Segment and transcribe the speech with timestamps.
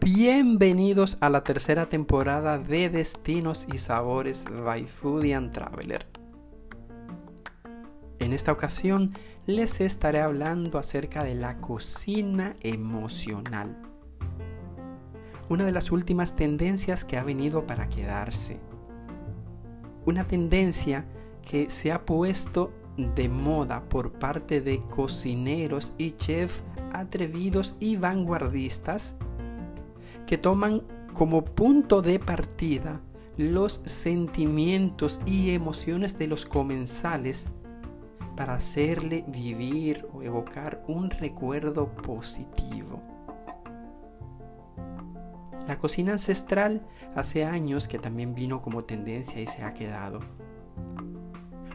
[0.00, 6.06] Bienvenidos a la tercera temporada de Destinos y Sabores by Foodie and Traveler.
[8.18, 9.12] En esta ocasión
[9.44, 13.76] les estaré hablando acerca de la cocina emocional.
[15.50, 18.60] Una de las últimas tendencias que ha venido para quedarse.
[20.06, 21.04] Una tendencia
[21.42, 26.62] que se ha puesto de moda por parte de cocineros y chefs
[26.94, 29.16] atrevidos y vanguardistas
[30.32, 30.80] que toman
[31.12, 33.02] como punto de partida
[33.36, 37.48] los sentimientos y emociones de los comensales
[38.34, 43.02] para hacerle vivir o evocar un recuerdo positivo.
[45.68, 46.80] La cocina ancestral
[47.14, 50.20] hace años que también vino como tendencia y se ha quedado.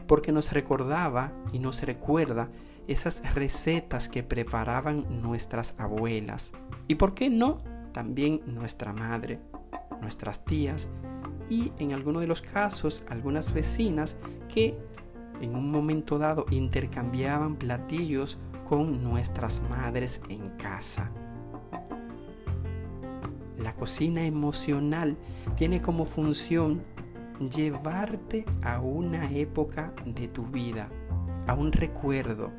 [0.08, 2.48] Porque nos recordaba y nos recuerda
[2.88, 6.50] esas recetas que preparaban nuestras abuelas.
[6.88, 7.67] ¿Y por qué no?
[7.92, 9.40] También nuestra madre,
[10.00, 10.88] nuestras tías
[11.48, 14.16] y en algunos de los casos algunas vecinas
[14.52, 14.78] que
[15.40, 21.10] en un momento dado intercambiaban platillos con nuestras madres en casa.
[23.58, 25.16] La cocina emocional
[25.56, 26.82] tiene como función
[27.54, 30.88] llevarte a una época de tu vida,
[31.46, 32.52] a un recuerdo,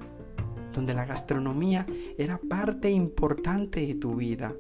[0.73, 1.85] donde la gastronomía
[2.17, 4.53] era parte importante de tu vida.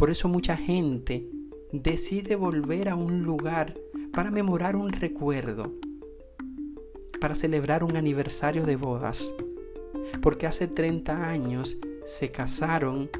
[0.00, 1.28] Por eso mucha gente
[1.72, 3.74] decide volver a un lugar
[4.14, 5.74] para memorar un recuerdo,
[7.20, 9.30] para celebrar un aniversario de bodas,
[10.22, 13.10] porque hace 30 años se casaron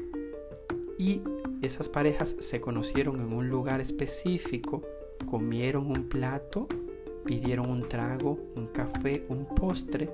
[0.97, 1.21] y
[1.61, 4.81] esas parejas se conocieron en un lugar específico,
[5.29, 6.67] comieron un plato,
[7.25, 10.09] pidieron un trago, un café, un postre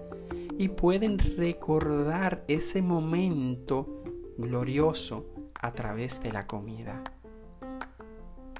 [0.57, 4.03] y pueden recordar ese momento
[4.37, 7.03] glorioso a través de la comida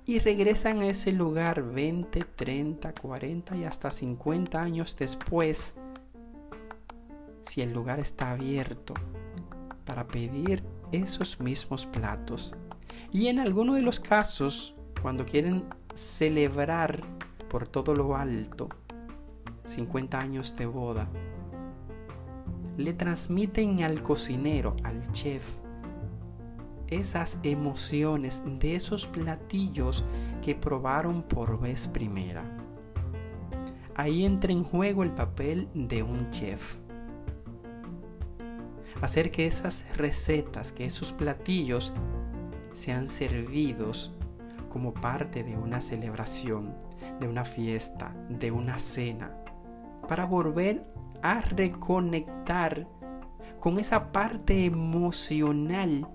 [0.07, 5.75] y regresan a ese lugar 20, 30, 40 y hasta 50 años después,
[7.41, 8.93] si el lugar está abierto,
[9.85, 10.63] para pedir
[10.93, 12.55] esos mismos platos.
[13.11, 17.03] Y en alguno de los casos, cuando quieren celebrar
[17.49, 18.69] por todo lo alto
[19.65, 21.09] 50 años de boda,
[22.77, 25.57] le transmiten al cocinero, al chef,
[26.87, 30.05] esas emociones de esos platillos
[30.41, 32.43] que probaron por vez primera.
[33.95, 36.75] Ahí entra en juego el papel de un chef.
[39.01, 41.93] Hacer que esas recetas, que esos platillos
[42.73, 44.13] sean servidos
[44.69, 46.75] como parte de una celebración,
[47.19, 49.31] de una fiesta, de una cena,
[50.07, 50.85] para volver
[51.23, 52.87] a reconectar
[53.59, 56.07] con esa parte emocional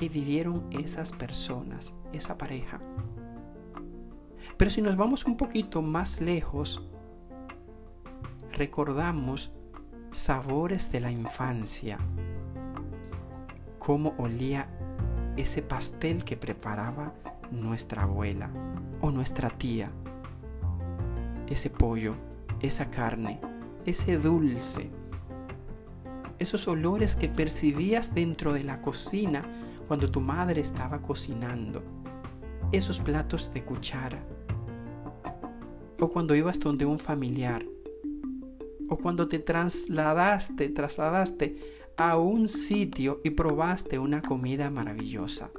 [0.00, 2.80] que vivieron esas personas, esa pareja.
[4.56, 6.88] Pero si nos vamos un poquito más lejos,
[8.50, 9.52] recordamos
[10.12, 11.98] sabores de la infancia,
[13.78, 14.70] cómo olía
[15.36, 17.12] ese pastel que preparaba
[17.50, 18.48] nuestra abuela
[19.02, 19.90] o nuestra tía,
[21.46, 22.14] ese pollo,
[22.62, 23.38] esa carne,
[23.84, 24.88] ese dulce,
[26.38, 29.42] esos olores que percibías dentro de la cocina
[29.90, 31.82] cuando tu madre estaba cocinando,
[32.70, 34.24] esos platos de cuchara,
[35.98, 37.66] o cuando ibas donde un familiar,
[38.88, 41.56] o cuando te trasladaste, trasladaste
[41.96, 45.50] a un sitio y probaste una comida maravillosa.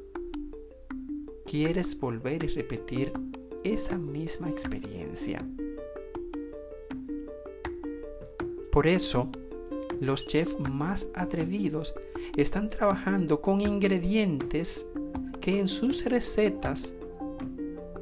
[1.46, 3.12] Quieres volver y repetir
[3.66, 5.46] esa misma experiencia.
[8.72, 9.30] Por eso,
[10.00, 11.94] los chefs más atrevidos
[12.36, 14.86] están trabajando con ingredientes
[15.40, 16.96] que en sus recetas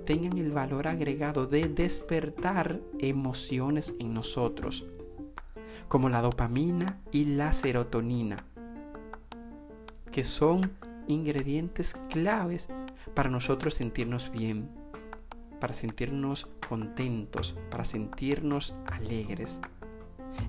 [0.06, 4.86] tengan el valor agregado de despertar emociones en nosotros,
[5.88, 8.38] como la dopamina y la serotonina,
[10.12, 10.72] que son
[11.08, 12.68] ingredientes claves
[13.14, 14.70] para nosotros sentirnos bien,
[15.60, 19.60] para sentirnos contentos, para sentirnos alegres.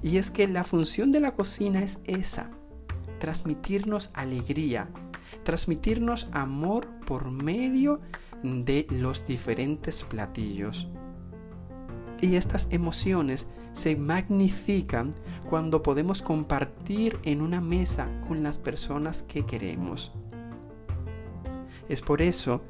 [0.02, 2.50] Y es que la función de la cocina es esa,
[3.20, 4.88] transmitirnos alegría,
[5.44, 8.00] transmitirnos amor por medio
[8.42, 10.88] de los diferentes platillos.
[12.20, 15.14] Y estas emociones se magnifican
[15.48, 20.12] cuando podemos compartir en una mesa con las personas que queremos.
[21.88, 22.62] Es por eso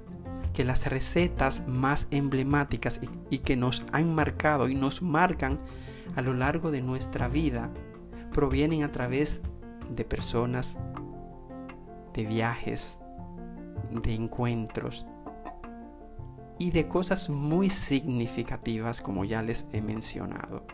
[0.53, 3.01] que las recetas más emblemáticas
[3.31, 5.59] y, que nos han marcado y nos marcan
[6.17, 7.71] a lo largo de nuestra vida
[8.33, 9.41] provienen a través
[9.91, 10.79] de personas,
[12.15, 12.99] de viajes,
[13.91, 15.07] de encuentros
[16.59, 20.65] y de cosas muy significativas como ya les he mencionado.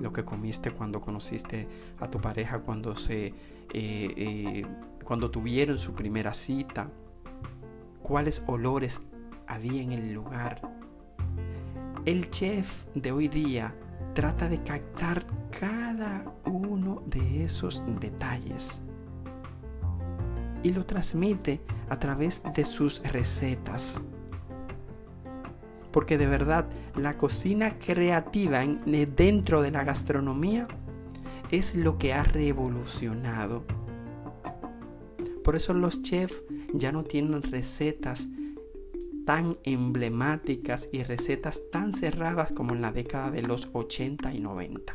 [0.00, 3.34] Lo que comiste cuando conociste a tu pareja, cuando se
[3.72, 4.66] eh, eh,
[5.04, 6.90] cuando tuvieron su primera cita,
[8.02, 9.00] cuáles olores
[9.46, 10.62] había en el lugar.
[12.04, 13.74] El chef de hoy día
[14.14, 15.24] trata de captar
[15.58, 18.80] cada uno de esos detalles
[20.62, 24.00] y lo transmite a través de sus recetas.
[25.90, 28.60] Porque de verdad la cocina creativa
[29.16, 30.68] dentro de la gastronomía
[31.50, 33.64] es lo que ha revolucionado.
[35.42, 36.42] Por eso los chefs
[36.74, 38.28] ya no tienen recetas
[39.30, 44.92] tan emblemáticas y recetas tan cerradas como en la década de los 80 y 90.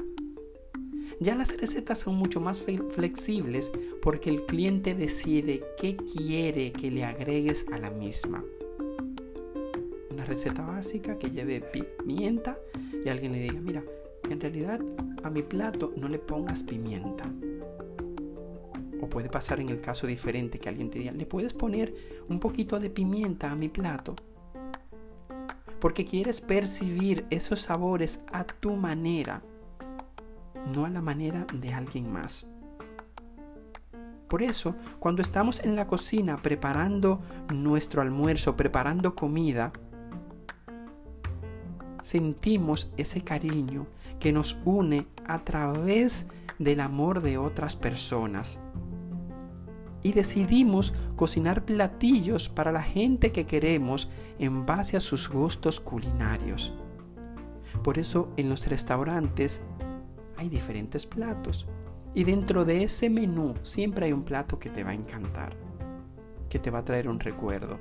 [1.21, 3.71] Ya las recetas son mucho más flexibles
[4.01, 8.43] porque el cliente decide qué quiere que le agregues a la misma.
[10.11, 12.59] Una receta básica que lleve pimienta
[13.05, 13.85] y alguien le diga, mira,
[14.29, 14.81] en realidad
[15.23, 17.31] a mi plato no le pongas pimienta.
[19.05, 21.93] O puede pasar en el caso diferente que alguien te diga, ¿le puedes poner
[22.27, 24.15] un poquito de pimienta a mi plato?
[25.79, 29.43] Porque quieres percibir esos sabores a tu manera,
[30.73, 32.47] no a la manera de alguien más.
[34.27, 37.21] Por eso, cuando estamos en la cocina preparando
[37.53, 39.71] nuestro almuerzo, preparando comida,
[42.01, 43.85] sentimos ese cariño
[44.19, 46.25] que nos une a través
[46.57, 48.59] del amor de otras personas
[50.05, 54.07] y decidimos cocinar platillos para la gente que queremos
[54.37, 56.75] en base a sus gustos culinarios.
[57.83, 59.63] Por eso en los restaurantes
[60.37, 61.65] hay diferentes platos
[62.13, 65.57] y dentro de ese menú siempre hay un plato que te va a encantar,
[66.49, 67.79] que te va a traer un recuerdo.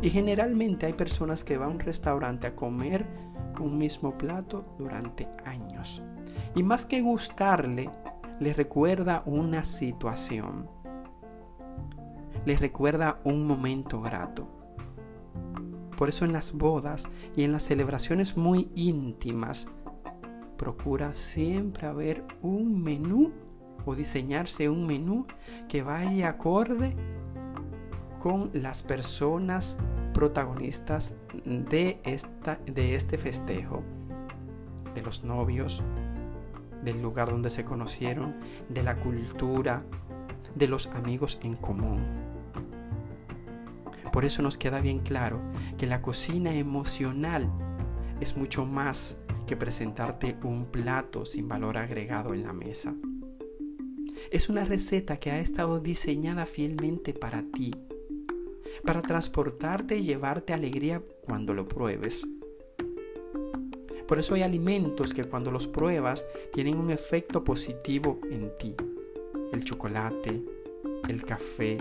[0.00, 3.04] Y generalmente hay personas que van a un restaurante a comer
[3.60, 6.02] un mismo plato durante años.
[6.54, 7.90] Y más que gustarle,
[8.38, 10.79] le recuerda una situación
[12.44, 14.48] les recuerda un momento grato.
[15.96, 19.68] Por eso en las bodas y en las celebraciones muy íntimas,
[20.56, 23.32] procura siempre haber un menú
[23.84, 25.26] o diseñarse un menú
[25.68, 26.94] que vaya acorde
[28.18, 29.78] con las personas
[30.12, 31.14] protagonistas
[31.44, 33.82] de, esta, de este festejo,
[34.94, 35.82] de los novios,
[36.84, 38.36] del lugar donde se conocieron,
[38.68, 39.82] de la cultura,
[40.54, 42.29] de los amigos en común.
[44.12, 45.40] Por eso nos queda bien claro
[45.78, 47.50] que la cocina emocional
[48.20, 52.94] es mucho más que presentarte un plato sin valor agregado en la mesa.
[54.30, 57.72] Es una receta que ha estado diseñada fielmente para ti,
[58.84, 62.26] para transportarte y llevarte alegría cuando lo pruebes.
[64.06, 68.74] Por eso hay alimentos que cuando los pruebas tienen un efecto positivo en ti.
[69.52, 70.42] El chocolate,
[71.08, 71.78] el café,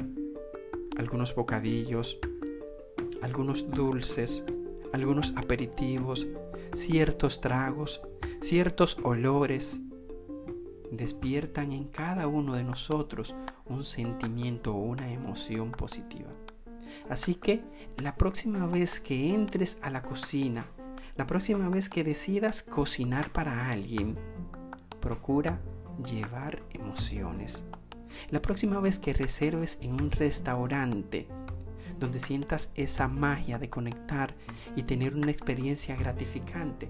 [0.97, 2.19] algunos bocadillos,
[3.21, 4.43] algunos dulces,
[4.93, 6.27] algunos aperitivos,
[6.73, 8.01] ciertos tragos,
[8.41, 9.79] ciertos olores,
[10.91, 16.29] despiertan en cada uno de nosotros un sentimiento o una emoción positiva.
[17.09, 17.63] Así que
[17.97, 20.67] la próxima vez que entres a la cocina,
[21.15, 24.17] la próxima vez que decidas cocinar para alguien,
[24.99, 25.61] procura
[26.03, 27.65] llevar emociones.
[28.29, 31.27] La próxima vez que reserves en un restaurante,
[31.99, 34.35] donde sientas esa magia de conectar
[34.75, 36.89] y tener una experiencia gratificante,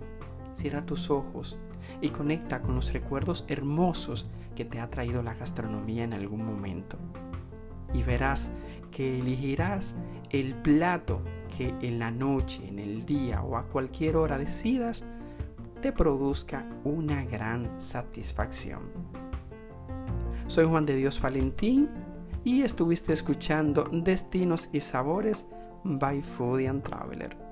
[0.56, 1.60] cierra tus ojos
[2.02, 6.98] y conecta con los recuerdos hermosos que te ha traído la gastronomía en algún momento.
[7.94, 8.52] Y verás
[8.92, 9.96] que elegirás
[10.30, 11.22] el plato
[11.58, 15.06] que en la noche, en el día o a cualquier hora decidas
[15.82, 18.82] te produzca una gran satisfacción.
[20.50, 21.90] Soy Juan de Dios Valentín
[22.44, 25.46] y estuviste escuchando Destinos y Sabores
[25.84, 27.49] by Foodie and Traveler.